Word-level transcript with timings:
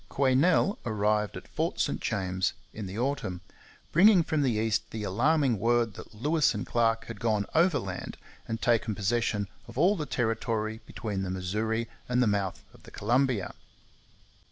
Quesnel 0.09 0.79
arrived 0.83 1.37
at 1.37 1.47
Fort 1.47 1.79
St 1.79 2.01
James 2.01 2.53
in 2.73 2.87
the 2.87 2.97
autumn, 2.97 3.41
bringing 3.91 4.23
from 4.23 4.41
the 4.41 4.53
east 4.53 4.89
the 4.89 5.03
alarming 5.03 5.59
word 5.59 5.93
that 5.93 6.15
Lewis 6.15 6.55
and 6.55 6.65
Clark 6.65 7.05
had 7.05 7.19
gone 7.19 7.45
overland 7.53 8.17
and 8.47 8.59
taken 8.59 8.95
possession 8.95 9.47
of 9.67 9.77
all 9.77 9.95
the 9.95 10.07
territory 10.07 10.81
between 10.87 11.21
the 11.21 11.29
Missouri 11.29 11.87
and 12.09 12.19
the 12.19 12.25
mouth 12.25 12.63
of 12.73 12.81
the 12.81 12.89
Columbia. 12.89 13.53